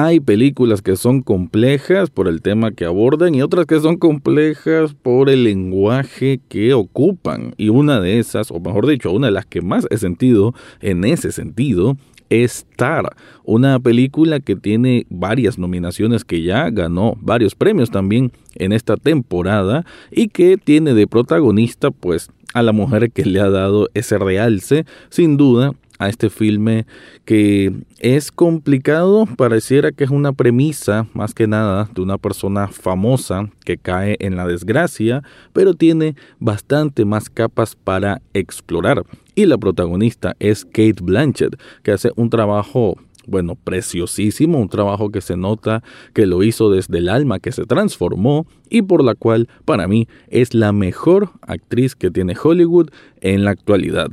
hay 0.00 0.20
películas 0.20 0.80
que 0.80 0.94
son 0.94 1.22
complejas 1.22 2.08
por 2.08 2.28
el 2.28 2.40
tema 2.40 2.70
que 2.70 2.84
abordan 2.84 3.34
y 3.34 3.42
otras 3.42 3.66
que 3.66 3.80
son 3.80 3.96
complejas 3.96 4.94
por 4.94 5.28
el 5.28 5.42
lenguaje 5.42 6.38
que 6.48 6.72
ocupan. 6.72 7.52
Y 7.56 7.70
una 7.70 8.00
de 8.00 8.20
esas, 8.20 8.52
o 8.52 8.60
mejor 8.60 8.86
dicho, 8.86 9.10
una 9.10 9.26
de 9.26 9.32
las 9.32 9.44
que 9.44 9.60
más 9.60 9.88
he 9.90 9.98
sentido 9.98 10.54
en 10.80 11.04
ese 11.04 11.32
sentido, 11.32 11.96
es 12.30 12.64
Tar, 12.76 13.16
una 13.42 13.80
película 13.80 14.38
que 14.38 14.54
tiene 14.54 15.04
varias 15.10 15.58
nominaciones 15.58 16.24
que 16.24 16.42
ya 16.42 16.70
ganó 16.70 17.16
varios 17.20 17.56
premios 17.56 17.90
también 17.90 18.30
en 18.54 18.70
esta 18.70 18.96
temporada 18.96 19.84
y 20.12 20.28
que 20.28 20.58
tiene 20.58 20.94
de 20.94 21.08
protagonista 21.08 21.90
pues 21.90 22.30
a 22.54 22.62
la 22.62 22.70
mujer 22.70 23.10
que 23.10 23.24
le 23.24 23.40
ha 23.40 23.50
dado 23.50 23.88
ese 23.94 24.16
realce, 24.16 24.86
sin 25.08 25.36
duda 25.36 25.72
a 25.98 26.08
este 26.08 26.30
filme 26.30 26.86
que 27.24 27.72
es 27.98 28.32
complicado, 28.32 29.26
pareciera 29.36 29.92
que 29.92 30.04
es 30.04 30.10
una 30.10 30.32
premisa 30.32 31.06
más 31.12 31.34
que 31.34 31.46
nada 31.46 31.88
de 31.94 32.00
una 32.00 32.18
persona 32.18 32.68
famosa 32.68 33.50
que 33.64 33.78
cae 33.78 34.16
en 34.20 34.36
la 34.36 34.46
desgracia, 34.46 35.22
pero 35.52 35.74
tiene 35.74 36.14
bastante 36.38 37.04
más 37.04 37.28
capas 37.28 37.76
para 37.76 38.22
explorar. 38.32 39.04
Y 39.34 39.46
la 39.46 39.58
protagonista 39.58 40.34
es 40.38 40.64
Kate 40.64 41.02
Blanchett, 41.02 41.60
que 41.82 41.92
hace 41.92 42.10
un 42.16 42.30
trabajo 42.30 42.96
bueno, 43.28 43.56
preciosísimo, 43.56 44.58
un 44.58 44.70
trabajo 44.70 45.10
que 45.10 45.20
se 45.20 45.36
nota 45.36 45.82
que 46.14 46.26
lo 46.26 46.42
hizo 46.42 46.70
desde 46.70 46.98
el 46.98 47.08
alma, 47.08 47.38
que 47.38 47.52
se 47.52 47.64
transformó 47.64 48.46
y 48.70 48.82
por 48.82 49.04
la 49.04 49.14
cual 49.14 49.48
para 49.66 49.86
mí 49.86 50.08
es 50.28 50.54
la 50.54 50.72
mejor 50.72 51.30
actriz 51.42 51.94
que 51.94 52.10
tiene 52.10 52.34
Hollywood 52.42 52.88
en 53.20 53.44
la 53.44 53.50
actualidad. 53.50 54.08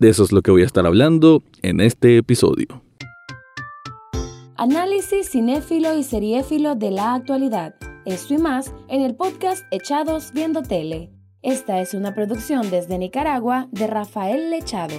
De 0.00 0.08
eso 0.08 0.24
es 0.24 0.32
lo 0.32 0.40
que 0.40 0.50
voy 0.50 0.62
a 0.62 0.66
estar 0.66 0.86
hablando 0.86 1.42
en 1.60 1.82
este 1.82 2.16
episodio. 2.16 2.82
Análisis 4.56 5.28
cinéfilo 5.28 5.94
y 5.94 6.04
seriéfilo 6.04 6.74
de 6.74 6.90
la 6.90 7.12
actualidad. 7.12 7.74
Esto 8.06 8.32
y 8.32 8.38
más 8.38 8.72
en 8.88 9.02
el 9.02 9.14
podcast 9.14 9.62
Echados 9.70 10.32
Viendo 10.32 10.62
Tele. 10.62 11.10
Esta 11.42 11.82
es 11.82 11.92
una 11.92 12.14
producción 12.14 12.70
desde 12.70 12.96
Nicaragua 12.96 13.68
de 13.72 13.86
Rafael 13.86 14.50
Lechado. 14.50 14.94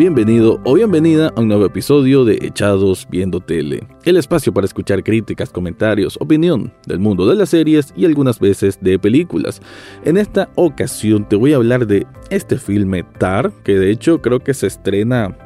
Bienvenido 0.00 0.58
o 0.64 0.72
bienvenida 0.72 1.30
a 1.36 1.40
un 1.42 1.48
nuevo 1.48 1.66
episodio 1.66 2.24
de 2.24 2.38
Echados 2.40 3.06
Viendo 3.10 3.38
Tele, 3.38 3.86
el 4.04 4.16
espacio 4.16 4.50
para 4.50 4.64
escuchar 4.64 5.04
críticas, 5.04 5.50
comentarios, 5.50 6.16
opinión 6.22 6.72
del 6.86 7.00
mundo 7.00 7.26
de 7.26 7.34
las 7.34 7.50
series 7.50 7.92
y 7.94 8.06
algunas 8.06 8.40
veces 8.40 8.78
de 8.80 8.98
películas. 8.98 9.60
En 10.02 10.16
esta 10.16 10.48
ocasión 10.54 11.28
te 11.28 11.36
voy 11.36 11.52
a 11.52 11.56
hablar 11.56 11.86
de 11.86 12.06
este 12.30 12.56
filme 12.56 13.04
Tar, 13.18 13.52
que 13.62 13.78
de 13.78 13.90
hecho 13.90 14.22
creo 14.22 14.40
que 14.40 14.54
se 14.54 14.68
estrena 14.68 15.36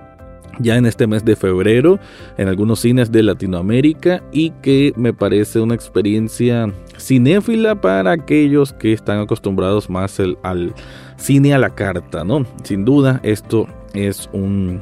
ya 0.60 0.76
en 0.76 0.86
este 0.86 1.08
mes 1.08 1.24
de 1.24 1.34
febrero 1.34 1.98
en 2.38 2.46
algunos 2.46 2.78
cines 2.78 3.10
de 3.10 3.24
Latinoamérica 3.24 4.22
y 4.30 4.50
que 4.62 4.92
me 4.94 5.12
parece 5.12 5.58
una 5.58 5.74
experiencia 5.74 6.72
cinéfila 6.96 7.80
para 7.80 8.12
aquellos 8.12 8.72
que 8.72 8.92
están 8.92 9.18
acostumbrados 9.18 9.90
más 9.90 10.20
al 10.20 10.74
cine 11.16 11.54
a 11.54 11.58
la 11.58 11.70
carta, 11.70 12.24
¿no? 12.24 12.46
Sin 12.62 12.84
duda 12.84 13.20
esto 13.22 13.66
es 13.92 14.28
un, 14.32 14.80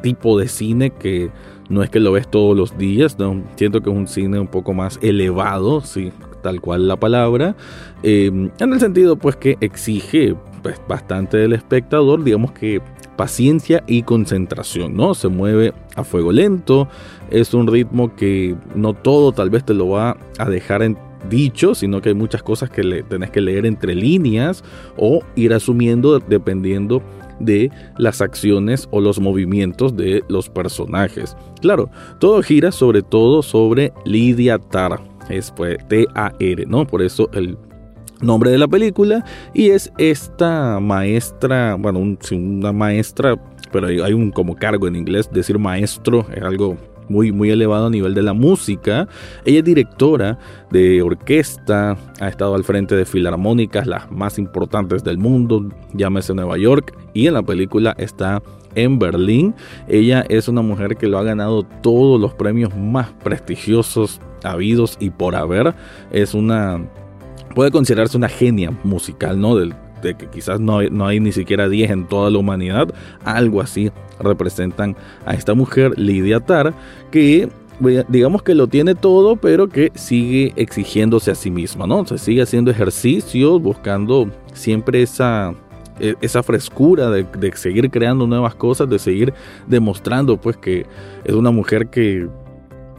tipo 0.00 0.38
de 0.38 0.48
cine 0.48 0.90
que 0.90 1.30
no 1.68 1.82
es 1.82 1.90
que 1.90 2.00
lo 2.00 2.12
ves 2.12 2.28
todos 2.28 2.56
los 2.56 2.78
días, 2.78 3.18
¿no? 3.18 3.42
siento 3.56 3.82
que 3.82 3.90
es 3.90 3.96
un 3.96 4.06
cine 4.06 4.38
un 4.38 4.46
poco 4.46 4.72
más 4.72 4.98
elevado, 5.02 5.82
sí, 5.82 6.12
tal 6.42 6.62
cual 6.62 6.88
la 6.88 6.96
palabra, 6.96 7.56
eh, 8.02 8.26
en 8.26 8.72
el 8.72 8.80
sentido 8.80 9.16
pues 9.16 9.36
que 9.36 9.58
exige 9.60 10.34
pues, 10.62 10.80
bastante 10.88 11.36
del 11.36 11.52
espectador, 11.52 12.24
digamos 12.24 12.52
que 12.52 12.80
paciencia 13.16 13.82
y 13.86 14.02
concentración, 14.02 14.94
¿no? 14.94 15.14
Se 15.14 15.28
mueve 15.28 15.74
a 15.96 16.04
fuego 16.04 16.32
lento, 16.32 16.88
es 17.30 17.52
un 17.54 17.66
ritmo 17.66 18.14
que 18.14 18.54
no 18.74 18.94
todo 18.94 19.32
tal 19.32 19.50
vez 19.50 19.64
te 19.64 19.74
lo 19.74 19.88
va 19.88 20.16
a 20.38 20.48
dejar 20.48 20.82
en 20.82 20.96
dicho, 21.28 21.74
sino 21.74 22.00
que 22.00 22.10
hay 22.10 22.14
muchas 22.14 22.42
cosas 22.42 22.70
que 22.70 22.82
le 22.82 23.02
tenés 23.02 23.30
que 23.30 23.40
leer 23.40 23.66
entre 23.66 23.94
líneas 23.94 24.62
o 24.96 25.20
ir 25.34 25.52
asumiendo 25.52 26.18
dependiendo 26.18 27.02
de 27.40 27.70
las 27.98 28.20
acciones 28.20 28.88
o 28.90 29.00
los 29.00 29.20
movimientos 29.20 29.96
de 29.96 30.24
los 30.28 30.48
personajes. 30.48 31.36
Claro, 31.60 31.90
todo 32.18 32.42
gira 32.42 32.72
sobre 32.72 33.02
todo 33.02 33.42
sobre 33.42 33.92
Lidia 34.04 34.58
Tar, 34.58 35.00
es 35.28 35.50
pues 35.50 35.76
T-A-R, 35.88 36.66
¿no? 36.66 36.86
Por 36.86 37.02
eso 37.02 37.28
el 37.32 37.58
nombre 38.20 38.50
de 38.50 38.58
la 38.58 38.68
película 38.68 39.24
y 39.52 39.70
es 39.70 39.92
esta 39.98 40.80
maestra, 40.80 41.74
bueno, 41.74 42.00
una 42.32 42.72
maestra, 42.72 43.36
pero 43.72 43.88
hay 43.88 44.12
un 44.12 44.30
como 44.30 44.56
cargo 44.56 44.86
en 44.88 44.96
inglés, 44.96 45.30
decir 45.30 45.58
maestro 45.58 46.26
es 46.34 46.42
algo 46.42 46.76
muy, 47.08 47.32
muy 47.32 47.50
elevado 47.50 47.86
a 47.86 47.90
nivel 47.90 48.14
de 48.14 48.22
la 48.22 48.32
música. 48.32 49.08
Ella 49.44 49.58
es 49.58 49.64
directora 49.64 50.38
de 50.70 51.02
orquesta, 51.02 51.96
ha 52.20 52.28
estado 52.28 52.54
al 52.54 52.64
frente 52.64 52.94
de 52.94 53.04
filarmónicas, 53.04 53.86
las 53.86 54.10
más 54.10 54.38
importantes 54.38 55.04
del 55.04 55.18
mundo, 55.18 55.68
llámese 55.92 56.34
Nueva 56.34 56.58
York, 56.58 56.96
y 57.14 57.26
en 57.26 57.34
la 57.34 57.42
película 57.42 57.94
está 57.98 58.42
en 58.74 58.98
Berlín. 58.98 59.54
Ella 59.88 60.24
es 60.28 60.48
una 60.48 60.62
mujer 60.62 60.96
que 60.96 61.08
lo 61.08 61.18
ha 61.18 61.22
ganado 61.22 61.62
todos 61.82 62.20
los 62.20 62.34
premios 62.34 62.76
más 62.76 63.10
prestigiosos 63.24 64.20
habidos 64.44 64.96
y 65.00 65.10
por 65.10 65.34
haber. 65.34 65.74
Es 66.10 66.34
una 66.34 66.80
puede 67.54 67.70
considerarse 67.70 68.18
una 68.18 68.28
genia 68.28 68.70
musical, 68.84 69.40
¿no? 69.40 69.56
Que 70.14 70.28
quizás 70.28 70.60
no 70.60 70.78
hay, 70.78 70.90
no 70.90 71.06
hay 71.06 71.20
ni 71.20 71.32
siquiera 71.32 71.68
10 71.68 71.90
en 71.90 72.06
toda 72.06 72.30
la 72.30 72.38
humanidad, 72.38 72.88
algo 73.24 73.60
así 73.60 73.90
representan 74.20 74.96
a 75.24 75.34
esta 75.34 75.54
mujer, 75.54 75.98
Lidia 75.98 76.40
Tar, 76.40 76.74
que 77.10 77.48
digamos 78.08 78.42
que 78.42 78.54
lo 78.54 78.66
tiene 78.66 78.94
todo, 78.94 79.36
pero 79.36 79.68
que 79.68 79.92
sigue 79.94 80.52
exigiéndose 80.56 81.30
a 81.30 81.34
sí 81.34 81.50
misma, 81.50 81.86
¿no? 81.86 82.06
Se 82.06 82.18
sigue 82.18 82.42
haciendo 82.42 82.70
ejercicios, 82.70 83.60
buscando 83.60 84.30
siempre 84.54 85.02
esa, 85.02 85.52
e, 86.00 86.14
esa 86.20 86.42
frescura 86.42 87.10
de, 87.10 87.26
de, 87.38 87.52
seguir 87.56 87.90
creando 87.90 88.26
nuevas 88.26 88.54
cosas, 88.54 88.88
de 88.88 88.98
seguir 88.98 89.34
demostrando 89.66 90.40
pues 90.40 90.56
que 90.56 90.86
es 91.24 91.34
una 91.34 91.50
mujer 91.50 91.88
que, 91.88 92.28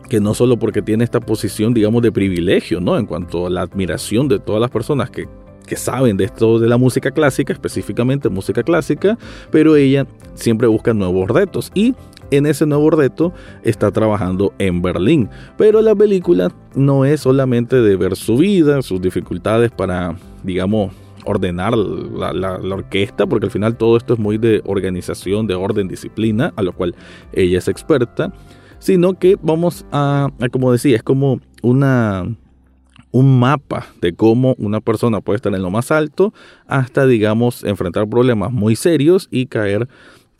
que 0.10 0.20
no 0.20 0.34
solo 0.34 0.58
porque 0.58 0.82
tiene 0.82 1.04
esta 1.04 1.20
posición, 1.20 1.74
digamos, 1.74 2.02
de 2.02 2.12
privilegio, 2.12 2.80
¿no? 2.80 2.98
En 2.98 3.06
cuanto 3.06 3.48
a 3.48 3.50
la 3.50 3.62
admiración 3.62 4.28
de 4.28 4.40
todas 4.40 4.62
las 4.62 4.72
personas 4.72 5.10
que 5.10 5.28
que 5.68 5.76
saben 5.76 6.18
de 6.18 6.24
esto 6.24 6.58
de 6.58 6.68
la 6.68 6.78
música 6.78 7.12
clásica, 7.12 7.54
específicamente 7.54 8.30
música 8.30 8.64
clásica, 8.64 9.18
pero 9.52 9.76
ella 9.76 10.08
siempre 10.34 10.68
busca 10.68 10.94
nuevos 10.94 11.30
retos 11.30 11.72
y 11.76 11.94
en 12.32 12.46
ese 12.46 12.66
nuevo 12.66 12.90
reto 12.90 13.34
está 13.64 13.92
trabajando 13.92 14.54
en 14.58 14.82
Berlín. 14.82 15.30
Pero 15.58 15.82
la 15.82 15.96
película 15.96 16.52
no 16.76 17.06
es 17.06 17.22
solamente 17.22 17.78
de 17.78 17.96
ver 17.96 18.16
su 18.16 18.38
vida, 18.38 18.82
sus 18.82 19.02
dificultades 19.02 19.72
para, 19.72 20.16
digamos, 20.44 20.92
ordenar 21.26 21.78
la, 21.78 22.56
orquesta, 22.74 23.28
porque 23.28 23.46
al 23.46 23.52
final 23.52 23.76
todo 23.76 23.98
esto 23.98 24.14
es 24.14 24.20
muy 24.20 24.38
de 24.38 24.62
organización, 24.66 25.46
de 25.46 25.56
orden, 25.56 25.88
disciplina, 25.88 26.54
a 26.56 26.64
lo 26.64 26.74
cual 26.74 26.96
ella 27.34 27.60
es 27.60 27.68
experta, 27.68 28.32
sino 28.80 29.14
que 29.20 29.38
vamos 29.42 29.86
a 29.92 30.30
como 30.52 30.72
decía, 30.72 30.96
es 30.96 31.04
como 31.04 31.42
una 31.62 32.36
un 33.12 33.40
mapa 33.40 33.88
de 34.02 34.14
cómo 34.14 34.56
una 34.58 34.82
persona 34.82 35.22
puede 35.22 35.38
estar 35.38 35.54
en 35.54 35.62
lo 35.62 35.70
más 35.70 35.92
alto 35.92 36.34
hasta, 36.68 37.06
digamos, 37.06 37.64
enfrentar 37.64 38.08
problemas 38.08 38.52
muy 38.52 38.76
serios 38.76 39.28
y 39.32 39.48
caer 39.48 39.88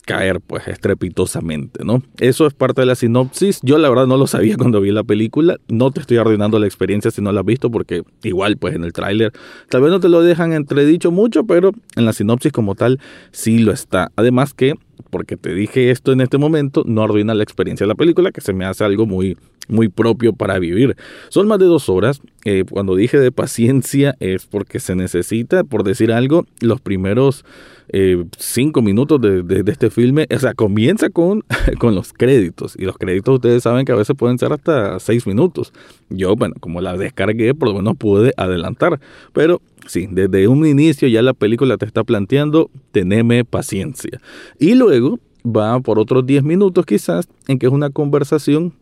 caer 0.08 0.40
pues 0.40 0.66
estrepitosamente, 0.66 1.84
¿no? 1.84 2.02
Eso 2.18 2.46
es 2.46 2.54
parte 2.54 2.80
de 2.80 2.86
la 2.86 2.94
sinopsis. 2.94 3.60
Yo 3.62 3.76
la 3.76 3.90
verdad 3.90 4.06
no 4.06 4.16
lo 4.16 4.26
sabía 4.26 4.56
cuando 4.58 4.80
vi 4.80 4.90
la 4.90 5.04
película. 5.04 5.58
No 5.68 5.90
te 5.90 6.00
estoy 6.00 6.16
arruinando 6.16 6.58
la 6.58 6.64
experiencia 6.64 7.10
si 7.10 7.20
no 7.20 7.30
la 7.30 7.40
has 7.40 7.46
visto 7.46 7.70
porque 7.70 8.02
igual 8.22 8.56
pues 8.56 8.74
en 8.74 8.84
el 8.84 8.94
tráiler 8.94 9.32
tal 9.68 9.82
vez 9.82 9.90
no 9.90 10.00
te 10.00 10.08
lo 10.08 10.22
dejan 10.22 10.54
entredicho 10.54 11.10
mucho, 11.10 11.44
pero 11.44 11.72
en 11.94 12.06
la 12.06 12.14
sinopsis 12.14 12.52
como 12.52 12.74
tal 12.74 13.00
sí 13.32 13.58
lo 13.58 13.70
está. 13.70 14.10
Además 14.16 14.54
que 14.54 14.76
porque 15.10 15.36
te 15.36 15.52
dije 15.52 15.90
esto 15.90 16.12
en 16.12 16.22
este 16.22 16.38
momento, 16.38 16.84
no 16.86 17.02
arruina 17.02 17.34
la 17.34 17.42
experiencia 17.42 17.84
de 17.84 17.88
la 17.88 17.94
película, 17.94 18.32
que 18.32 18.40
se 18.40 18.52
me 18.52 18.64
hace 18.64 18.84
algo 18.84 19.06
muy, 19.06 19.36
muy 19.68 19.88
propio 19.88 20.32
para 20.32 20.58
vivir. 20.58 20.96
Son 21.28 21.46
más 21.46 21.58
de 21.58 21.66
dos 21.66 21.88
horas. 21.88 22.20
Eh, 22.44 22.64
cuando 22.68 22.96
dije 22.96 23.18
de 23.18 23.32
paciencia 23.32 24.16
es 24.20 24.46
porque 24.46 24.80
se 24.80 24.94
necesita, 24.94 25.64
por 25.64 25.84
decir 25.84 26.12
algo, 26.12 26.46
los 26.60 26.80
primeros 26.80 27.44
eh, 27.90 28.24
cinco 28.36 28.82
minutos 28.82 29.20
de, 29.20 29.64
este 29.66 29.90
filme, 29.90 30.26
o 30.34 30.38
sea, 30.38 30.54
comienza 30.54 31.08
con, 31.10 31.44
con 31.78 31.94
los 31.94 32.12
créditos. 32.12 32.74
Y 32.78 32.84
los 32.84 32.98
créditos 32.98 33.36
ustedes 33.36 33.62
saben 33.62 33.84
que 33.84 33.92
a 33.92 33.96
veces 33.96 34.16
pueden 34.16 34.38
ser 34.38 34.52
hasta 34.52 34.98
seis 35.00 35.26
minutos. 35.26 35.72
Yo, 36.10 36.36
bueno, 36.36 36.54
como 36.60 36.80
la 36.80 36.96
descargué, 36.96 37.54
por 37.54 37.68
lo 37.68 37.74
menos 37.74 37.96
pude 37.96 38.32
adelantar. 38.36 39.00
Pero 39.32 39.60
sí, 39.86 40.06
desde 40.10 40.48
un 40.48 40.66
inicio 40.66 41.08
ya 41.08 41.22
la 41.22 41.34
película 41.34 41.76
te 41.76 41.86
está 41.86 42.04
planteando, 42.04 42.70
teneme 42.92 43.44
paciencia. 43.44 44.20
Y 44.58 44.74
luego 44.74 45.18
va 45.44 45.80
por 45.80 45.98
otros 45.98 46.26
10 46.26 46.42
minutos 46.42 46.84
quizás 46.84 47.28
en 47.46 47.58
que 47.58 47.66
es 47.66 47.72
una 47.72 47.90
conversación 47.90 48.74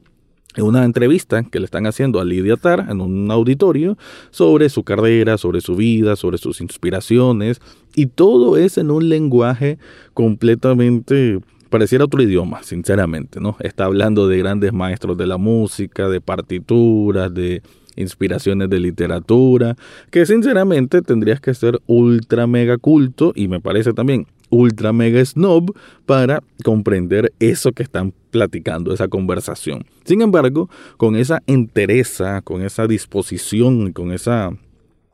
una 0.63 0.85
entrevista 0.85 1.43
que 1.43 1.59
le 1.61 1.65
están 1.65 1.87
haciendo 1.87 2.21
a 2.21 2.25
Lidia 2.25 2.57
Tar 2.57 2.87
en 2.89 3.01
un 3.01 3.31
auditorio 3.31 3.97
sobre 4.31 4.69
su 4.69 4.85
carrera, 4.85 5.39
sobre 5.39 5.61
su 5.61 5.77
vida, 5.77 6.17
sobre 6.17 6.39
sus 6.39 6.61
inspiraciones, 6.61 7.61
y 7.95 8.07
todo 8.07 8.57
es 8.57 8.79
en 8.79 8.91
un 8.91 9.09
lenguaje 9.09 9.79
completamente 10.15 11.41
pareciera 11.71 12.05
otro 12.05 12.23
idioma, 12.23 12.63
sinceramente, 12.63 13.41
¿no? 13.41 13.57
Está 13.61 13.87
hablando 13.87 14.29
de 14.29 14.39
grandes 14.39 14.73
maestros 14.73 15.17
de 15.17 15.27
la 15.27 15.37
música, 15.37 16.09
de 16.09 16.21
partituras, 16.21 17.35
de 17.35 17.63
inspiraciones 17.97 18.71
de 18.71 18.79
literatura, 18.79 19.77
que 20.11 20.27
sinceramente 20.27 21.03
tendrías 21.03 21.41
que 21.41 21.55
ser 21.55 21.81
ultra 21.87 22.47
mega 22.47 22.79
culto 22.79 23.33
y 23.35 23.49
me 23.49 23.61
parece 23.61 23.93
también 23.93 24.27
ultra 24.51 24.93
mega 24.93 25.25
snob 25.25 25.75
para 26.05 26.43
comprender 26.65 27.33
eso 27.41 27.73
que 27.73 27.83
están 27.83 28.13
platicando, 28.31 28.93
esa 28.93 29.09
conversación. 29.09 29.87
Sin 30.05 30.23
embargo, 30.23 30.69
con 30.97 31.17
esa 31.17 31.43
entereza, 31.47 32.43
con 32.43 32.63
esa 32.63 32.87
disposición, 32.87 33.93
con 33.93 34.13
esa 34.13 34.53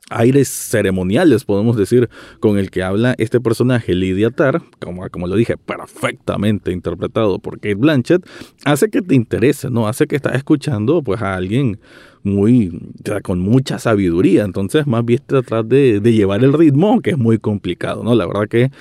aires 0.09 0.47
ceremoniales, 0.47 1.43
podemos 1.43 1.75
decir, 1.75 2.09
con 2.39 2.57
el 2.57 2.69
que 2.69 2.83
habla 2.83 3.15
este 3.17 3.39
personaje, 3.39 3.95
Lydia 3.95 4.29
Tarr, 4.29 4.61
como, 4.79 5.07
como 5.09 5.27
lo 5.27 5.35
dije, 5.35 5.57
perfectamente 5.57 6.71
interpretado 6.71 7.39
por 7.39 7.55
Kate 7.55 7.75
Blanchett, 7.75 8.25
hace 8.65 8.89
que 8.89 9.01
te 9.01 9.15
interese, 9.15 9.69
¿no? 9.69 9.87
Hace 9.87 10.07
que 10.07 10.15
estás 10.15 10.35
escuchando 10.35 11.01
pues 11.01 11.21
a 11.21 11.35
alguien 11.35 11.79
muy, 12.23 12.93
con 13.23 13.39
mucha 13.39 13.79
sabiduría, 13.79 14.43
entonces 14.43 14.87
más 14.87 15.03
bien 15.03 15.21
tratar 15.25 15.65
de, 15.65 15.99
de 15.99 16.13
llevar 16.13 16.43
el 16.43 16.53
ritmo, 16.53 17.01
que 17.01 17.11
es 17.11 17.17
muy 17.17 17.37
complicado, 17.37 18.03
¿no? 18.03 18.15
La 18.15 18.25
verdad 18.25 18.47
que 18.47 18.71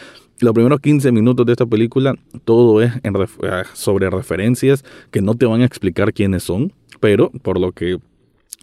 los 0.42 0.54
primeros 0.54 0.80
15 0.80 1.12
minutos 1.12 1.46
de 1.46 1.52
esta 1.52 1.66
película 1.66 2.14
todo 2.44 2.82
es 2.82 2.92
eh, 2.96 3.62
sobre 3.74 4.10
referencias 4.10 4.84
que 5.10 5.22
no 5.22 5.34
te 5.34 5.46
van 5.46 5.62
a 5.62 5.64
explicar 5.64 6.12
quiénes 6.12 6.42
son, 6.42 6.72
pero 7.00 7.30
por 7.42 7.60
lo 7.60 7.72
que 7.72 7.98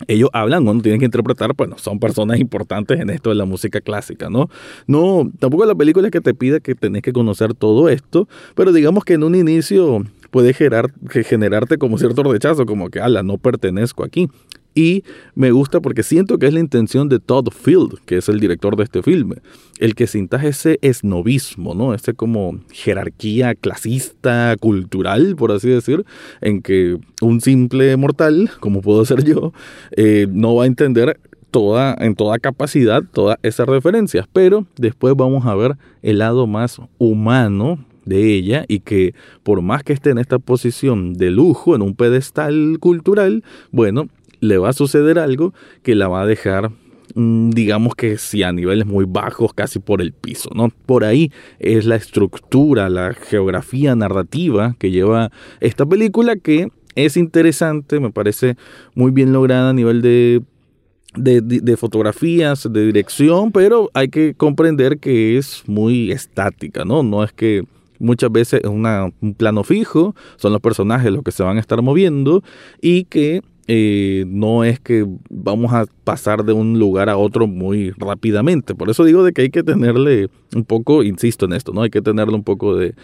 ellos 0.08 0.30
hablan, 0.34 0.68
uno 0.68 0.82
tienen 0.82 1.00
que 1.00 1.06
interpretar, 1.06 1.54
bueno, 1.56 1.78
son 1.78 2.00
personas 2.00 2.40
importantes 2.40 3.00
en 3.00 3.10
esto 3.10 3.30
de 3.30 3.36
la 3.36 3.46
música 3.46 3.82
clásica, 3.82 4.30
¿no? 4.30 4.50
No, 4.88 5.30
tampoco 5.40 5.66
la 5.66 5.76
película 5.76 6.08
es 6.08 6.12
que 6.12 6.22
te 6.22 6.34
pida 6.34 6.60
que 6.60 6.76
tenés 6.76 7.02
que 7.02 7.12
conocer 7.12 7.54
todo 7.54 7.90
esto, 7.90 8.28
pero 8.56 8.72
digamos 8.72 9.04
que 9.04 9.14
en 9.14 9.24
un 9.24 9.36
inicio 9.36 10.06
puede 10.30 10.54
generar, 10.54 10.92
generarte 11.10 11.78
como 11.78 11.98
cierto 11.98 12.24
rechazo, 12.24 12.66
como 12.66 12.90
que, 12.90 13.00
ala, 13.00 13.24
no 13.24 13.38
pertenezco 13.38 14.04
aquí. 14.04 14.30
Y 14.76 15.04
me 15.36 15.52
gusta 15.52 15.82
porque 15.82 16.04
siento 16.04 16.38
que 16.38 16.46
es 16.46 16.54
la 16.54 16.60
intención 16.60 17.10
de 17.10 17.20
Todd 17.20 17.50
Field, 17.52 18.00
que 18.06 18.18
es 18.18 18.30
el 18.30 18.40
director 18.40 18.76
de 18.76 18.84
este 18.84 19.02
filme, 19.02 19.38
el 19.80 19.96
que 19.96 20.06
sinta 20.06 20.38
ese 20.46 20.78
esnovismo, 20.82 21.74
¿no? 21.74 21.94
Ese 21.94 22.14
como 22.14 22.60
jerarquía 22.72 23.56
clasista, 23.56 24.56
cultural, 24.60 25.36
por 25.36 25.52
así 25.52 25.70
decir, 25.70 26.06
en 26.42 26.62
que 26.62 26.98
un 27.20 27.42
simple 27.42 27.98
mortal, 27.98 28.52
como 28.60 28.82
puedo 28.82 29.04
ser 29.06 29.24
yo, 29.26 29.54
eh, 29.98 30.28
no 30.30 30.56
va 30.56 30.66
a 30.66 30.68
entender 30.68 31.20
toda, 31.52 31.96
en 32.00 32.16
toda 32.16 32.38
capacidad 32.40 33.04
todas 33.12 33.38
esas 33.42 33.68
referencias, 33.68 34.28
pero 34.32 34.66
después 34.78 35.16
vamos 35.16 35.46
a 35.46 35.56
ver 35.56 35.78
el 36.04 36.20
lado 36.20 36.48
más 36.48 36.80
humano 37.00 37.80
de 38.06 38.34
ella 38.34 38.66
y 38.68 38.80
que 38.80 39.14
por 39.44 39.62
más 39.62 39.84
que 39.84 39.94
esté 39.94 40.12
en 40.12 40.18
esta 40.18 40.40
posición 40.40 41.14
de 41.14 41.32
lujo, 41.32 41.76
en 41.76 41.82
un 41.82 41.96
pedestal 41.96 42.78
cultural, 42.80 43.44
bueno, 43.72 44.10
le 44.40 44.58
va 44.58 44.70
a 44.70 44.74
suceder 44.74 45.20
algo 45.20 45.54
que 45.84 45.96
la 45.96 46.08
va 46.08 46.22
a 46.22 46.26
dejar 46.26 46.72
mm, 47.16 47.50
digamos 47.52 47.96
que 47.96 48.18
sí 48.18 48.44
a 48.44 48.52
niveles 48.52 48.86
muy 48.86 49.06
bajos, 49.08 49.54
casi 49.54 49.80
por 49.80 50.02
el 50.02 50.14
piso, 50.14 50.50
¿no? 50.56 50.70
Por 50.86 51.04
ahí 51.04 51.32
es 51.60 51.86
la 51.86 51.96
estructura, 51.96 52.90
la 52.90 53.14
geografía 53.14 53.96
narrativa 53.96 54.76
que 54.80 54.92
lleva 54.92 55.32
esta 55.60 55.86
película 55.86 56.36
que 56.36 56.70
es 56.96 57.18
interesante, 57.18 58.00
me 58.00 58.12
parece 58.12 58.56
muy 58.96 59.12
bien 59.12 59.32
lograda 59.32 59.70
a 59.70 59.74
nivel 59.74 60.02
de, 60.02 60.42
de, 61.16 61.78
fotografías, 61.78 62.68
de 62.72 62.86
dirección, 62.86 63.52
pero 63.52 63.90
hay 63.94 64.10
que 64.10 64.34
comprender 64.36 65.00
que 65.00 65.38
es 65.38 65.64
muy 65.68 66.12
estática, 66.12 66.86
¿no? 66.86 67.04
No 67.04 67.24
es 67.24 67.32
que 67.32 67.64
muchas 68.00 68.32
veces 68.32 68.62
es 68.64 68.70
un 68.70 69.36
plano 69.38 69.64
fijo, 69.64 70.16
son 70.38 70.54
los 70.54 70.62
personajes 70.62 71.12
los 71.12 71.24
que 71.24 71.32
se 71.32 71.44
van 71.44 71.58
a 71.58 71.60
estar 71.60 71.82
moviendo 71.82 72.44
y 72.82 73.04
que 73.06 73.42
eh, 73.72 74.26
no 74.28 74.64
es 74.64 74.80
que 74.80 75.06
vamos 75.30 75.72
a 75.74 75.86
pasar 76.04 76.44
de 76.44 76.54
un 76.54 76.80
lugar 76.80 77.08
a 77.08 77.18
otro 77.18 77.46
muy 77.46 77.92
rápidamente. 77.92 78.74
Por 78.74 78.90
eso 78.90 79.04
digo 79.04 79.24
de 79.24 79.32
que 79.32 79.44
hay 79.44 79.50
que 79.52 79.62
tenerle 79.62 80.30
un 80.56 80.66
poco, 80.66 81.04
insisto 81.04 81.46
en 81.46 81.54
esto, 81.54 81.72
¿no? 81.72 81.84
Hay 81.84 81.92
que 81.92 82.02
tenerle 82.02 82.34
un 82.34 82.44
poco 82.44 82.76
de, 82.76 82.96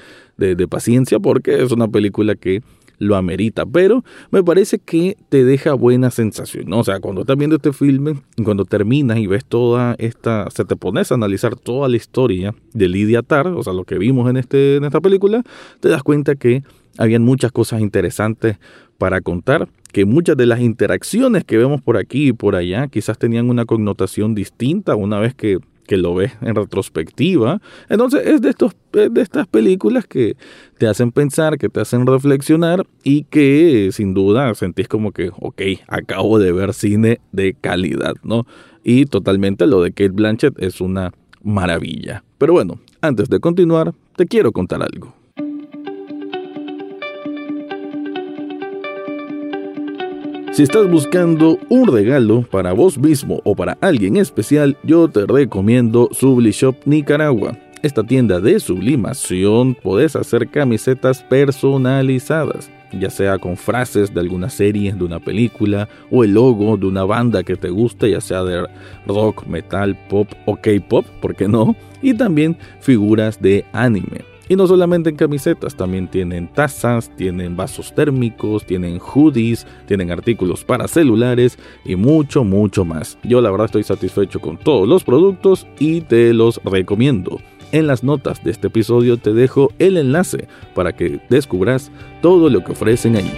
paciencia 0.67 1.19
porque 1.19 1.61
es 1.61 1.71
una 1.71 1.87
película 1.87 2.33
que 2.33 2.63
lo 2.97 3.15
amerita, 3.15 3.65
pero 3.65 4.03
me 4.31 4.43
parece 4.43 4.79
que 4.79 5.17
te 5.29 5.43
deja 5.43 5.73
buena 5.73 6.11
sensación, 6.11 6.65
¿no? 6.67 6.79
O 6.79 6.83
sea, 6.83 6.99
cuando 6.99 7.21
estás 7.21 7.37
viendo 7.37 7.57
este 7.57 7.73
filme, 7.73 8.15
cuando 8.43 8.65
terminas 8.65 9.17
y 9.17 9.27
ves 9.27 9.45
toda 9.45 9.95
esta, 9.97 10.49
se 10.51 10.65
te 10.65 10.75
pones 10.75 11.11
a 11.11 11.15
analizar 11.15 11.55
toda 11.55 11.87
la 11.89 11.97
historia 11.97 12.55
de 12.73 12.87
Lidia 12.87 13.21
Tar, 13.21 13.47
o 13.47 13.63
sea, 13.63 13.73
lo 13.73 13.83
que 13.83 13.97
vimos 13.97 14.29
en, 14.29 14.37
este, 14.37 14.77
en 14.77 14.85
esta 14.85 15.01
película, 15.01 15.43
te 15.79 15.89
das 15.89 16.03
cuenta 16.03 16.35
que 16.35 16.63
habían 16.97 17.23
muchas 17.23 17.51
cosas 17.51 17.81
interesantes 17.81 18.57
para 18.97 19.21
contar 19.21 19.67
que 19.91 20.05
muchas 20.05 20.37
de 20.37 20.45
las 20.45 20.59
interacciones 20.59 21.43
que 21.43 21.57
vemos 21.57 21.81
por 21.81 21.97
aquí 21.97 22.29
y 22.29 22.33
por 22.33 22.55
allá 22.55 22.87
quizás 22.87 23.17
tenían 23.17 23.49
una 23.49 23.65
connotación 23.65 24.35
distinta 24.35 24.95
una 24.95 25.19
vez 25.19 25.33
que, 25.33 25.59
lo 25.91 26.15
ves 26.15 26.33
en 26.41 26.55
retrospectiva. 26.55 27.61
Entonces 27.89 28.25
es 28.25 28.41
de, 28.41 28.49
estos, 28.49 28.73
de 28.91 29.21
estas 29.21 29.47
películas 29.47 30.05
que 30.05 30.35
te 30.77 30.87
hacen 30.87 31.11
pensar, 31.11 31.57
que 31.57 31.69
te 31.69 31.79
hacen 31.79 32.05
reflexionar 32.05 32.85
y 33.03 33.23
que 33.23 33.89
sin 33.91 34.13
duda 34.13 34.53
sentís 34.55 34.87
como 34.87 35.11
que, 35.11 35.31
ok, 35.39 35.61
acabo 35.87 36.39
de 36.39 36.51
ver 36.51 36.73
cine 36.73 37.19
de 37.31 37.53
calidad, 37.53 38.15
¿no? 38.23 38.45
Y 38.83 39.05
totalmente 39.05 39.65
lo 39.65 39.81
de 39.81 39.91
Kate 39.91 40.09
Blanchett 40.09 40.61
es 40.61 40.81
una 40.81 41.11
maravilla. 41.43 42.23
Pero 42.37 42.53
bueno, 42.53 42.79
antes 43.01 43.29
de 43.29 43.39
continuar, 43.39 43.93
te 44.15 44.25
quiero 44.25 44.51
contar 44.51 44.81
algo. 44.81 45.24
Si 50.55 50.63
estás 50.63 50.89
buscando 50.89 51.59
un 51.67 51.85
regalo 51.85 52.43
para 52.43 52.71
vos 52.71 52.97
mismo 52.97 53.41
o 53.43 53.57
para 53.57 53.77
alguien 53.81 54.15
especial, 54.15 54.77
yo 54.83 55.09
te 55.09 55.25
recomiendo 55.25 56.07
Sublishop 56.13 56.77
Nicaragua. 56.85 57.57
Esta 57.81 58.05
tienda 58.05 58.39
de 58.39 58.61
sublimación 58.61 59.75
podés 59.75 60.15
hacer 60.15 60.47
camisetas 60.47 61.21
personalizadas, 61.23 62.71
ya 62.97 63.09
sea 63.09 63.37
con 63.37 63.57
frases 63.57 64.13
de 64.13 64.21
alguna 64.21 64.49
serie, 64.49 64.93
de 64.93 65.03
una 65.03 65.19
película 65.19 65.89
o 66.09 66.23
el 66.23 66.33
logo 66.33 66.77
de 66.77 66.85
una 66.85 67.03
banda 67.03 67.43
que 67.43 67.57
te 67.57 67.69
guste, 67.69 68.11
ya 68.11 68.21
sea 68.21 68.45
de 68.45 68.65
rock, 69.05 69.45
metal, 69.47 69.99
pop 70.07 70.29
o 70.45 70.55
K-pop, 70.55 71.05
¿por 71.21 71.35
qué 71.35 71.49
no? 71.49 71.75
Y 72.01 72.13
también 72.13 72.55
figuras 72.79 73.41
de 73.41 73.65
anime. 73.73 74.34
Y 74.47 74.55
no 74.55 74.67
solamente 74.67 75.09
en 75.09 75.15
camisetas, 75.15 75.75
también 75.75 76.07
tienen 76.07 76.47
tazas, 76.47 77.09
tienen 77.15 77.55
vasos 77.55 77.95
térmicos, 77.95 78.63
tienen 78.65 78.99
hoodies, 78.99 79.65
tienen 79.87 80.11
artículos 80.11 80.63
para 80.63 80.87
celulares 80.87 81.57
y 81.83 81.95
mucho, 81.95 82.43
mucho 82.43 82.85
más. 82.85 83.17
Yo 83.23 83.41
la 83.41 83.49
verdad 83.49 83.65
estoy 83.65 83.83
satisfecho 83.83 84.39
con 84.39 84.57
todos 84.57 84.87
los 84.87 85.03
productos 85.03 85.65
y 85.79 86.01
te 86.01 86.33
los 86.33 86.61
recomiendo. 86.63 87.39
En 87.71 87.87
las 87.87 88.03
notas 88.03 88.43
de 88.43 88.51
este 88.51 88.67
episodio 88.67 89.17
te 89.17 89.33
dejo 89.33 89.71
el 89.79 89.97
enlace 89.97 90.47
para 90.75 90.95
que 90.95 91.19
descubras 91.29 91.91
todo 92.21 92.49
lo 92.51 92.63
que 92.63 92.73
ofrecen 92.73 93.15
allí. 93.15 93.33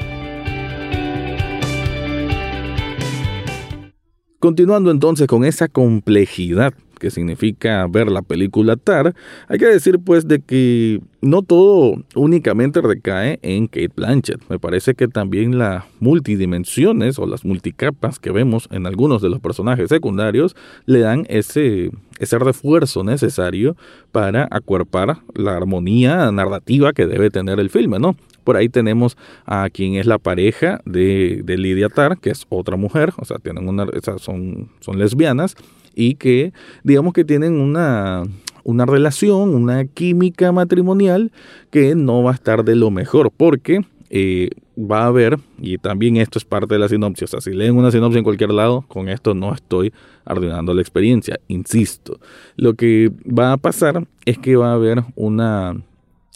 Continuando 4.39 4.91
entonces 4.91 5.27
con 5.27 5.45
esa 5.45 5.67
complejidad 5.67 6.73
que 6.97 7.11
significa 7.11 7.85
ver 7.87 8.11
la 8.11 8.21
película 8.21 8.75
TAR, 8.75 9.15
hay 9.47 9.57
que 9.57 9.65
decir 9.65 9.99
pues 9.99 10.27
de 10.27 10.39
que 10.39 11.01
no 11.21 11.41
todo 11.41 12.03
únicamente 12.15 12.81
recae 12.81 13.39
en 13.41 13.67
Kate 13.67 13.91
Blanchett. 13.95 14.41
Me 14.49 14.59
parece 14.59 14.93
que 14.93 15.07
también 15.07 15.57
las 15.57 15.83
multidimensiones 15.99 17.19
o 17.19 17.25
las 17.25 17.45
multicapas 17.45 18.19
que 18.19 18.31
vemos 18.31 18.67
en 18.71 18.85
algunos 18.85 19.21
de 19.21 19.29
los 19.29 19.39
personajes 19.39 19.89
secundarios 19.89 20.55
le 20.85 20.99
dan 20.99 21.25
ese, 21.29 21.91
ese 22.19 22.39
refuerzo 22.39 23.03
necesario 23.03 23.75
para 24.11 24.47
acuerpar 24.51 25.17
la 25.33 25.55
armonía 25.55 26.31
narrativa 26.31 26.93
que 26.93 27.07
debe 27.07 27.29
tener 27.29 27.59
el 27.59 27.69
filme, 27.69 27.99
¿no? 27.99 28.15
Por 28.43 28.55
ahí 28.55 28.69
tenemos 28.69 29.17
a 29.45 29.69
quien 29.69 29.95
es 29.95 30.05
la 30.05 30.19
pareja 30.19 30.79
de, 30.85 31.41
de 31.43 31.57
Lydia 31.57 31.89
Tar, 31.89 32.17
que 32.17 32.29
es 32.29 32.45
otra 32.47 32.77
mujer, 32.77 33.11
o 33.17 33.25
sea, 33.25 33.39
tienen 33.39 33.67
una, 33.67 33.85
son, 34.19 34.69
son 34.79 34.97
lesbianas, 34.97 35.55
y 35.97 36.13
que 36.13 36.53
digamos 36.83 37.11
que 37.11 37.25
tienen 37.25 37.59
una, 37.59 38.23
una 38.63 38.85
relación, 38.85 39.55
una 39.55 39.83
química 39.85 40.51
matrimonial 40.51 41.31
que 41.71 41.95
no 41.95 42.21
va 42.21 42.31
a 42.31 42.35
estar 42.35 42.63
de 42.63 42.75
lo 42.75 42.91
mejor 42.91 43.31
porque 43.35 43.81
eh, 44.11 44.51
va 44.79 45.03
a 45.03 45.07
haber, 45.07 45.39
y 45.59 45.79
también 45.79 46.17
esto 46.17 46.37
es 46.37 46.45
parte 46.45 46.75
de 46.75 46.79
la 46.79 46.87
sinopsis, 46.87 47.23
o 47.23 47.27
sea, 47.27 47.41
si 47.41 47.51
leen 47.51 47.75
una 47.75 47.89
sinopsis 47.89 48.19
en 48.19 48.23
cualquier 48.23 48.51
lado, 48.51 48.85
con 48.87 49.09
esto 49.09 49.33
no 49.33 49.53
estoy 49.53 49.91
arruinando 50.23 50.71
la 50.75 50.81
experiencia, 50.81 51.39
insisto. 51.47 52.19
Lo 52.57 52.75
que 52.75 53.11
va 53.27 53.53
a 53.53 53.57
pasar 53.57 54.07
es 54.25 54.37
que 54.37 54.55
va 54.55 54.69
a 54.69 54.75
haber 54.75 55.03
una 55.15 55.75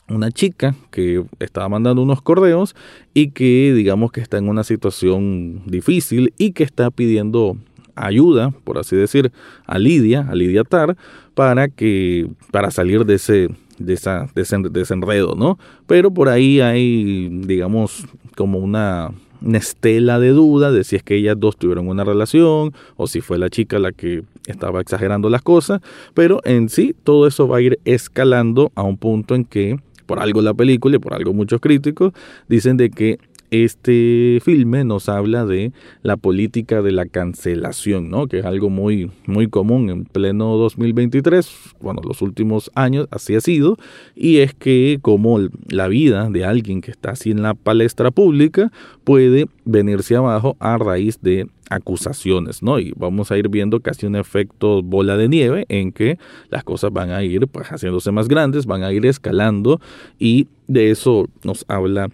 una 0.10 0.30
chica 0.32 0.76
que 0.90 1.24
estaba 1.40 1.70
mandando 1.70 2.02
unos 2.02 2.22
correos 2.22 2.76
y 3.14 3.32
que 3.32 3.74
digamos 3.74 4.12
que 4.12 4.20
está 4.20 4.38
en 4.38 4.50
una 4.50 4.66
situación 4.66 5.64
difícil 5.66 6.34
y 6.38 6.52
que 6.52 6.64
está 6.64 6.92
pidiendo 6.92 7.56
ayuda, 7.96 8.52
por 8.64 8.78
así 8.78 8.96
decir, 8.96 9.32
a 9.66 9.80
Lidia, 9.80 10.26
a 10.30 10.36
Lidia 10.36 10.64
Tar, 10.64 10.98
para 11.34 11.68
que 11.68 12.28
para 12.52 12.72
salir 12.72 13.06
de 13.06 13.16
ese 13.16 13.50
de 13.86 13.94
esa 13.94 14.28
desenredo, 14.72 15.36
¿no? 15.36 15.58
Pero 15.88 16.12
por 16.12 16.30
ahí 16.30 16.62
hay, 16.62 17.30
digamos, 17.30 18.06
como 18.36 18.60
una, 18.60 19.12
una 19.42 19.58
estela 19.58 20.20
de 20.20 20.30
duda 20.30 20.72
de 20.72 20.84
si 20.84 20.96
es 20.96 21.04
que 21.04 21.16
ellas 21.16 21.36
dos 21.40 21.58
tuvieron 21.58 21.88
una 21.88 22.04
relación 22.04 22.74
o 22.96 23.08
si 23.08 23.22
fue 23.22 23.38
la 23.38 23.50
chica 23.50 23.80
la 23.80 23.92
que 23.92 24.24
estaba 24.46 24.82
exagerando 24.82 25.30
las 25.30 25.42
cosas, 25.42 25.82
pero 26.14 26.42
en 26.44 26.70
sí 26.70 26.96
todo 27.04 27.28
eso 27.28 27.48
va 27.48 27.58
a 27.58 27.62
ir 27.62 27.80
escalando 27.86 28.72
a 28.76 28.84
un 28.84 28.98
punto 28.98 29.36
en 29.36 29.46
que 29.46 29.80
por 30.06 30.20
algo 30.20 30.42
la 30.42 30.54
película 30.54 30.98
y 30.98 31.00
por 31.00 31.14
algo 31.14 31.34
muchos 31.34 31.62
críticos 31.62 32.14
dicen 32.50 32.78
de 32.78 32.90
que 32.90 33.20
este 33.52 34.40
filme 34.44 34.86
nos 34.86 35.10
habla 35.10 35.46
de 35.46 35.74
la 36.04 36.16
política 36.16 36.82
de 36.82 36.94
la 36.94 37.06
cancelación, 37.06 38.10
¿no? 38.10 38.28
que 38.28 38.40
es 38.40 38.46
algo 38.46 38.70
muy, 38.70 39.12
muy 39.28 39.48
común 39.48 39.90
en 39.90 40.06
pleno 40.06 40.56
2023, 40.56 41.50
bueno, 41.82 42.02
los 42.08 42.22
últimos 42.22 42.72
años 42.76 43.08
así 43.12 43.36
ha 43.36 43.42
sido, 43.42 43.78
y 44.16 44.38
es 44.38 44.54
que 44.54 45.00
como 45.02 45.40
la 45.68 45.90
vida 45.90 46.30
de 46.30 46.46
alguien 46.46 46.80
que 46.80 46.92
está 46.92 47.12
así 47.12 47.32
en 47.32 47.42
la 47.42 47.54
palestra 47.54 48.10
pública 48.10 48.72
puede 49.04 49.48
venirse 49.66 50.16
abajo 50.16 50.56
a 50.60 50.78
raíz 50.78 51.22
de 51.22 51.48
acusaciones, 51.70 52.62
¿no? 52.62 52.80
Y 52.80 52.94
vamos 52.98 53.32
a 53.32 53.38
ir 53.38 53.48
viendo 53.48 53.80
casi 53.80 54.06
un 54.06 54.16
efecto 54.16 54.84
bola 54.84 55.16
de 55.16 55.30
nieve 55.30 55.66
en 55.70 55.92
que 55.92 56.20
las 56.50 56.64
cosas 56.64 56.92
van 56.92 57.12
a 57.12 57.24
ir 57.24 57.48
pues, 57.48 57.68
haciéndose 57.68 58.12
más 58.12 58.28
grandes, 58.28 58.66
van 58.66 58.84
a 58.84 58.92
ir 58.92 59.06
escalando 59.06 59.80
y 60.20 60.48
de 60.68 60.92
eso 60.92 61.28
nos 61.44 61.66
habla 61.68 62.10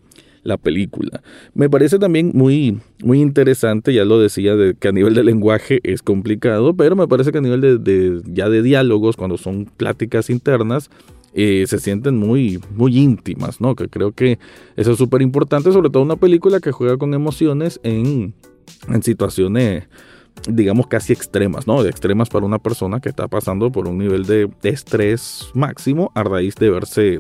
la 0.48 0.58
película. 0.58 1.22
Me 1.54 1.70
parece 1.70 2.00
también 2.00 2.32
muy, 2.34 2.80
muy 3.04 3.20
interesante, 3.20 3.94
ya 3.94 4.06
lo 4.06 4.18
decía, 4.18 4.56
de 4.56 4.76
que 4.76 4.88
a 4.88 4.94
nivel 4.94 5.14
de 5.14 5.26
lenguaje 5.26 5.82
es 5.84 6.02
complicado, 6.02 6.74
pero 6.74 6.96
me 6.96 7.06
parece 7.06 7.34
que 7.34 7.40
a 7.40 7.42
nivel 7.42 7.84
de, 7.84 8.22
ya 8.26 8.48
de 8.48 8.62
diálogos, 8.62 9.18
cuando 9.18 9.38
son 9.38 9.66
pláticas 9.66 10.30
internas, 10.30 10.90
eh, 11.34 11.66
se 11.68 11.80
sienten 11.80 12.18
muy, 12.18 12.62
muy 12.74 12.98
íntimas, 12.98 13.60
¿no? 13.60 13.76
Que 13.76 13.90
creo 13.90 14.14
que 14.14 14.40
eso 14.78 14.94
es 14.94 14.98
súper 14.98 15.22
importante, 15.22 15.74
sobre 15.74 15.90
todo 15.90 16.02
una 16.02 16.16
película 16.16 16.62
que 16.62 16.72
juega 16.72 16.96
con 16.96 17.14
emociones 17.14 17.82
en, 17.84 18.34
en 18.88 19.04
situaciones 19.04 19.84
digamos 20.48 20.86
casi 20.86 21.14
extremas, 21.14 21.66
¿no? 21.66 21.82
De 21.82 21.90
extremas 21.90 22.30
para 22.30 22.46
una 22.46 22.60
persona 22.60 23.00
que 23.00 23.10
está 23.10 23.28
pasando 23.28 23.72
por 23.72 23.88
un 23.88 23.98
nivel 23.98 24.24
de 24.26 24.48
estrés 24.62 25.50
máximo 25.56 26.12
a 26.14 26.24
raíz 26.24 26.54
de 26.56 26.70
verse 26.70 27.18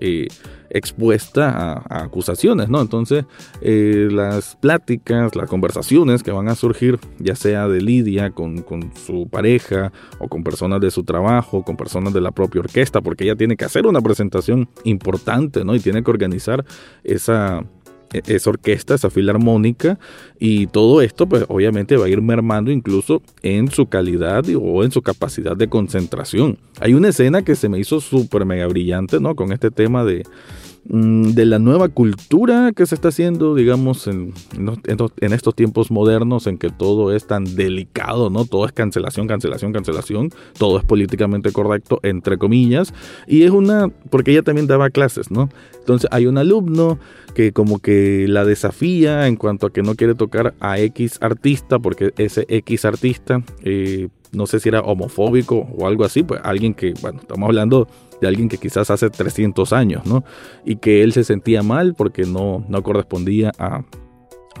eh, 0.00 0.28
expuesta 0.70 1.50
a, 1.50 2.04
acusaciones, 2.04 2.68
¿no? 2.68 2.80
Entonces, 2.80 3.24
eh, 3.60 4.08
las 4.10 4.56
pláticas, 4.56 5.34
las 5.36 5.48
conversaciones 5.48 6.22
que 6.22 6.30
van 6.30 6.48
a 6.48 6.54
surgir, 6.54 6.98
ya 7.18 7.34
sea 7.34 7.68
de 7.68 7.80
Lidia 7.80 8.30
con, 8.30 8.62
con, 8.62 8.92
su 8.94 9.28
pareja 9.28 9.92
o 10.18 10.28
con 10.28 10.44
personas 10.44 10.80
de 10.80 10.90
su 10.90 11.04
trabajo, 11.04 11.64
con 11.64 11.76
personas 11.76 12.14
de 12.14 12.20
la 12.20 12.30
propia 12.30 12.60
orquesta, 12.60 13.00
porque 13.00 13.24
ella 13.24 13.36
tiene 13.36 13.56
que 13.56 13.64
hacer 13.64 13.86
una 13.86 14.00
presentación 14.00 14.68
importante, 14.84 15.64
¿no? 15.64 15.74
Y 15.74 15.80
tiene 15.80 16.02
que 16.02 16.10
organizar 16.10 16.64
esa 17.04 17.64
e-, 18.12 18.22
esa 18.26 18.50
orquesta, 18.50 18.94
esa 18.94 19.10
filarmónica 19.10 19.98
y 20.38 20.66
todo 20.66 21.02
esto 21.02 21.28
pues 21.28 21.44
obviamente 21.48 21.96
va 21.96 22.06
a 22.06 22.08
ir 22.08 22.22
mermando 22.22 22.70
incluso 22.70 23.22
en 23.42 23.70
su 23.70 23.86
calidad 23.86 24.44
o 24.60 24.84
en 24.84 24.90
su 24.90 25.02
capacidad 25.02 25.56
de 25.56 25.68
concentración. 25.68 26.58
Hay 26.80 26.94
una 26.94 27.08
escena 27.08 27.42
que 27.42 27.54
se 27.54 27.68
me 27.68 27.78
hizo 27.78 28.00
súper 28.00 28.44
mega 28.44 28.66
brillante, 28.66 29.20
¿no? 29.20 29.34
Con 29.34 29.52
este 29.52 29.70
tema 29.70 30.04
de, 30.04 30.24
de 30.84 31.44
la 31.44 31.58
nueva 31.58 31.88
cultura 31.88 32.72
que 32.74 32.86
se 32.86 32.94
está 32.94 33.08
haciendo, 33.08 33.54
digamos, 33.54 34.06
en, 34.06 34.32
en, 34.56 35.32
estos 35.32 35.54
tiempos 35.54 35.90
modernos 35.90 36.46
en 36.46 36.58
que 36.58 36.70
todo 36.70 37.14
es 37.14 37.26
tan 37.26 37.44
delicado, 37.44 38.30
¿no? 38.30 38.44
Todo 38.44 38.64
es 38.64 38.72
cancelación, 38.72 39.28
cancelación, 39.28 39.72
cancelación, 39.72 40.30
todo 40.58 40.78
es 40.78 40.84
políticamente 40.84 41.52
correcto, 41.52 42.00
entre 42.02 42.38
comillas, 42.38 42.94
y 43.26 43.42
es 43.42 43.50
una, 43.50 43.88
porque 44.10 44.32
ella 44.32 44.42
también 44.42 44.66
daba 44.66 44.90
clases, 44.90 45.30
¿no? 45.30 45.50
Entonces 45.78 46.08
hay 46.12 46.26
un 46.26 46.38
alumno 46.38 46.98
que 47.34 47.52
como 47.52 47.78
que 47.78 48.26
la 48.28 48.44
desafía 48.44 49.28
en 49.28 49.36
cuanto 49.36 49.66
a 49.66 49.72
que 49.72 49.82
no 49.82 49.94
quiere 49.94 50.14
tocar 50.14 50.54
a 50.60 50.78
X 50.78 51.18
artista, 51.20 51.78
porque 51.78 52.12
ese 52.16 52.46
X 52.48 52.84
artista, 52.84 53.42
eh, 53.62 54.08
no 54.32 54.46
sé 54.46 54.60
si 54.60 54.68
era 54.68 54.80
homofóbico 54.80 55.68
o 55.76 55.86
algo 55.86 56.04
así, 56.04 56.22
pues 56.22 56.40
alguien 56.42 56.74
que, 56.74 56.94
bueno, 57.02 57.20
estamos 57.20 57.46
hablando 57.46 57.86
de 58.20 58.28
alguien 58.28 58.48
que 58.48 58.58
quizás 58.58 58.90
hace 58.90 59.10
300 59.10 59.72
años, 59.72 60.06
¿no? 60.06 60.24
Y 60.64 60.76
que 60.76 61.02
él 61.02 61.12
se 61.12 61.24
sentía 61.24 61.62
mal 61.62 61.94
porque 61.94 62.24
no, 62.24 62.64
no 62.68 62.82
correspondía 62.82 63.52
a, 63.58 63.82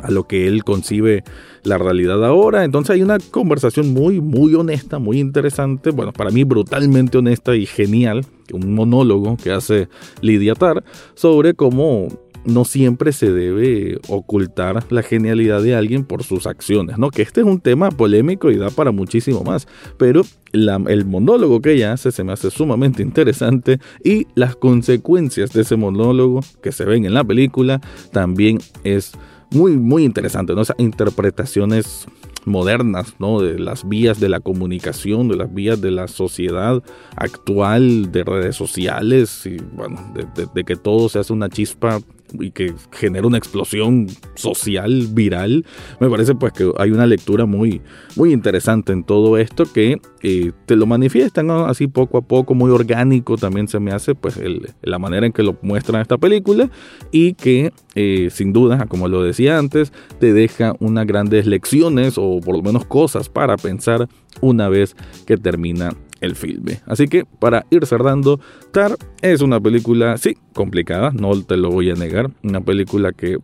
a 0.02 0.10
lo 0.10 0.26
que 0.26 0.46
él 0.46 0.64
concibe 0.64 1.24
la 1.62 1.78
realidad 1.78 2.24
ahora. 2.24 2.64
Entonces 2.64 2.94
hay 2.94 3.02
una 3.02 3.18
conversación 3.18 3.92
muy, 3.92 4.20
muy 4.20 4.54
honesta, 4.54 4.98
muy 4.98 5.20
interesante, 5.20 5.90
bueno, 5.90 6.12
para 6.12 6.30
mí 6.30 6.44
brutalmente 6.44 7.18
honesta 7.18 7.54
y 7.54 7.66
genial, 7.66 8.24
un 8.52 8.74
monólogo 8.74 9.36
que 9.36 9.52
hace 9.52 9.88
Lidia 10.20 10.54
Tar 10.54 10.84
sobre 11.14 11.54
cómo 11.54 12.08
no 12.44 12.64
siempre 12.64 13.12
se 13.12 13.32
debe 13.32 13.98
ocultar 14.08 14.84
la 14.90 15.02
genialidad 15.02 15.62
de 15.62 15.74
alguien 15.74 16.04
por 16.04 16.22
sus 16.22 16.46
acciones, 16.46 16.98
¿no? 16.98 17.10
Que 17.10 17.22
este 17.22 17.40
es 17.40 17.46
un 17.46 17.60
tema 17.60 17.90
polémico 17.90 18.50
y 18.50 18.56
da 18.56 18.70
para 18.70 18.92
muchísimo 18.92 19.42
más, 19.42 19.68
pero 19.98 20.22
el 20.52 21.04
monólogo 21.04 21.60
que 21.60 21.72
ella 21.72 21.92
hace 21.92 22.12
se 22.12 22.24
me 22.24 22.32
hace 22.32 22.50
sumamente 22.50 23.02
interesante 23.02 23.78
y 24.02 24.26
las 24.34 24.56
consecuencias 24.56 25.52
de 25.52 25.62
ese 25.62 25.76
monólogo 25.76 26.40
que 26.62 26.72
se 26.72 26.84
ven 26.84 27.04
en 27.04 27.14
la 27.14 27.24
película 27.24 27.80
también 28.12 28.58
es 28.84 29.12
muy, 29.50 29.72
muy 29.76 30.04
interesante. 30.04 30.52
Esas 30.52 30.76
interpretaciones 30.78 32.06
modernas, 32.44 33.14
¿no? 33.18 33.40
De 33.40 33.58
las 33.58 33.88
vías 33.88 34.18
de 34.20 34.28
la 34.28 34.40
comunicación, 34.40 35.28
de 35.28 35.36
las 35.36 35.52
vías 35.52 35.80
de 35.80 35.90
la 35.90 36.08
sociedad 36.08 36.82
actual, 37.16 38.10
de 38.12 38.24
redes 38.24 38.56
sociales 38.56 39.44
y, 39.46 39.56
bueno, 39.74 40.00
de, 40.14 40.46
de 40.54 40.64
que 40.64 40.76
todo 40.76 41.08
se 41.08 41.18
hace 41.18 41.32
una 41.32 41.48
chispa 41.48 42.00
y 42.38 42.50
que 42.50 42.74
genera 42.92 43.26
una 43.26 43.38
explosión 43.38 44.06
social, 44.34 45.08
viral, 45.12 45.64
me 46.00 46.08
parece 46.08 46.34
pues 46.34 46.52
que 46.52 46.70
hay 46.78 46.90
una 46.90 47.06
lectura 47.06 47.46
muy, 47.46 47.80
muy 48.16 48.32
interesante 48.32 48.92
en 48.92 49.04
todo 49.04 49.38
esto 49.38 49.64
que 49.72 50.00
eh, 50.22 50.52
te 50.66 50.76
lo 50.76 50.86
manifiestan 50.86 51.50
así 51.50 51.86
poco 51.86 52.18
a 52.18 52.22
poco, 52.22 52.54
muy 52.54 52.70
orgánico 52.70 53.36
también 53.36 53.68
se 53.68 53.80
me 53.80 53.92
hace 53.92 54.14
pues 54.14 54.38
la 54.82 54.98
manera 54.98 55.26
en 55.26 55.32
que 55.32 55.42
lo 55.42 55.56
muestran 55.62 56.02
esta 56.02 56.18
película 56.18 56.70
y 57.10 57.34
que 57.34 57.72
eh, 57.94 58.28
sin 58.30 58.52
duda, 58.52 58.86
como 58.86 59.08
lo 59.08 59.22
decía 59.22 59.58
antes, 59.58 59.92
te 60.18 60.32
deja 60.32 60.74
unas 60.78 61.06
grandes 61.06 61.46
lecciones 61.46 62.14
o 62.18 62.40
por 62.40 62.56
lo 62.56 62.62
menos 62.62 62.84
cosas 62.84 63.28
para 63.28 63.56
pensar 63.56 64.08
una 64.40 64.68
vez 64.68 64.96
que 65.26 65.36
termina 65.36 65.90
el 66.20 66.36
filme. 66.36 66.80
Así 66.86 67.08
que 67.08 67.24
para 67.24 67.66
ir 67.70 67.86
cerrando, 67.86 68.40
Tar 68.72 68.96
es 69.22 69.40
una 69.40 69.60
película, 69.60 70.16
sí, 70.18 70.36
complicada, 70.54 71.10
no 71.12 71.42
te 71.42 71.56
lo 71.56 71.70
voy 71.70 71.90
a 71.90 71.94
negar, 71.94 72.30
una 72.42 72.60
película 72.60 73.12
que 73.12 73.38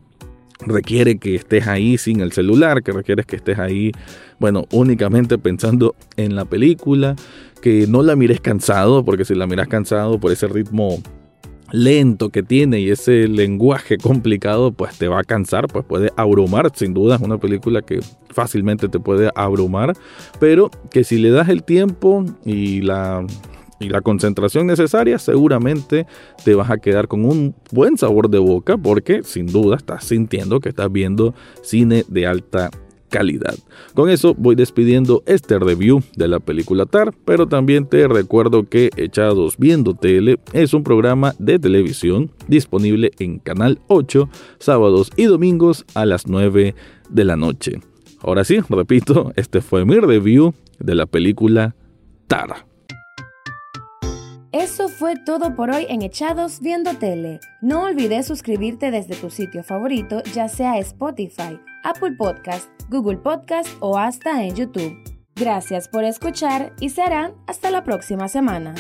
requiere 0.61 1.18
que 1.18 1.35
estés 1.35 1.66
ahí 1.66 1.99
sin 1.99 2.21
el 2.21 2.33
celular, 2.33 2.83
que 2.83 2.92
requiere 2.92 3.25
que 3.25 3.37
estés 3.37 3.59
ahí, 3.59 3.92
bueno, 4.38 4.66
únicamente 4.73 5.38
pensando 5.38 5.95
en 6.16 6.35
la 6.35 6.45
película, 6.45 7.16
que 7.61 7.87
no 7.87 8.02
la 8.02 8.16
mires 8.16 8.40
cansado, 8.40 9.04
porque 9.04 9.25
si 9.25 9.35
la 9.35 9.47
miras 9.47 9.68
cansado 9.68 10.18
por 10.18 10.33
ese 10.33 10.47
ritmo 10.47 11.02
lento 11.76 12.30
que 12.30 12.42
tiene 12.42 12.80
y 12.80 12.90
ese 12.90 13.28
lenguaje 13.28 13.99
complicado, 13.99 14.73
pues 14.73 14.99
te 14.99 15.09
va 15.09 15.21
a 15.21 15.25
cansar, 15.25 15.68
pues 15.68 15.85
puede 15.85 16.11
abrumar, 16.16 16.73
sin 16.75 16.95
duda 16.95 17.16
es 17.16 17.23
una 17.23 17.38
película 17.38 17.83
que 17.83 18.00
fácilmente 18.30 18.88
te 18.88 18.99
puede 18.99 19.30
abrumar, 19.35 19.92
pero 20.40 20.71
que 20.90 21.04
si 21.04 21.18
le 21.18 21.30
das 21.30 21.49
el 21.49 21.62
tiempo 21.62 22.25
y 22.45 22.80
la 22.80 23.25
y 23.78 23.90
la 23.90 24.00
concentración 24.00 24.66
necesaria, 24.66 25.18
seguramente 25.18 26.06
te 26.45 26.54
vas 26.54 26.71
a 26.71 26.78
quedar 26.78 27.09
con 27.09 27.26
un 27.26 27.54
buen 27.71 27.99
sabor 27.99 28.30
de 28.30 28.38
boca 28.38 28.78
porque 28.78 29.23
sin 29.23 29.47
duda 29.47 29.76
estás 29.76 30.04
sintiendo 30.04 30.61
que 30.61 30.71
estás 30.71 30.90
viendo 30.90 31.35
cine 31.62 32.02
de 32.09 32.26
alta 32.26 32.71
Con 33.95 34.11
eso 34.11 34.35
voy 34.35 34.55
despidiendo 34.55 35.23
este 35.27 35.59
review 35.59 36.03
de 36.17 36.29
la 36.29 36.41
película 36.41 36.87
Tar, 36.87 37.15
pero 37.25 37.47
también 37.47 37.87
te 37.87 38.07
recuerdo 38.09 38.69
que 38.69 38.91
Echados 38.97 39.57
Viendo 39.59 39.95
Tele 39.95 40.39
es 40.53 40.75
un 40.75 40.83
programa 40.83 41.35
de 41.39 41.59
televisión 41.59 42.31
disponible 42.49 43.13
en 43.19 43.39
Canal 43.39 43.81
8 43.89 44.29
sábados 44.59 45.11
y 45.17 45.25
domingos 45.25 45.85
a 45.95 46.05
las 46.05 46.27
9 46.27 46.75
de 47.09 47.25
la 47.25 47.37
noche. 47.37 47.81
Ahora 48.21 48.45
sí, 48.45 48.59
repito, 48.69 49.33
este 49.37 49.61
fue 49.61 49.85
mi 49.85 49.99
review 49.99 50.55
de 50.79 50.95
la 50.95 51.07
película 51.07 51.75
Tar. 52.27 52.67
Eso 54.53 54.89
fue 54.89 55.17
todo 55.17 55.55
por 55.55 55.71
hoy 55.71 55.85
en 55.91 56.01
Echados 56.01 56.61
Viendo 56.61 56.95
Tele. 56.95 57.41
No 57.61 57.83
olvides 57.85 58.27
suscribirte 58.27 58.91
desde 58.91 59.15
tu 59.15 59.29
sitio 59.29 59.63
favorito, 59.63 60.23
ya 60.33 60.49
sea 60.49 60.79
Spotify, 60.79 61.61
Apple 61.87 62.16
Podcast, 62.19 62.69
Google 62.90 63.19
Podcast 63.19 63.69
o 63.78 63.97
hasta 63.97 64.43
en 64.43 64.57
YouTube. 64.57 64.93
Gracias 65.37 65.87
por 65.87 66.02
escuchar 66.02 66.75
y 66.81 66.90
serán 66.90 67.35
hasta 67.47 67.71
la 67.71 67.85
próxima 67.85 68.26
semana. 68.26 68.75